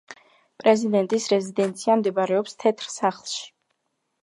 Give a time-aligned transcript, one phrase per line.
[0.61, 3.49] პრეზიდენტის რეზიდენცია მდებარეობს თეთრ სახლში.